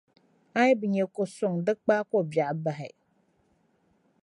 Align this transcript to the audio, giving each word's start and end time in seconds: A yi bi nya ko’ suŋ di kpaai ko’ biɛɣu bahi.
A 0.59 0.61
yi 0.67 0.73
bi 0.79 0.87
nya 0.93 1.05
ko’ 1.15 1.21
suŋ 1.35 1.53
di 1.65 1.73
kpaai 1.83 2.07
ko’ 2.09 2.17
biɛɣu 2.31 2.55
bahi. 2.63 2.89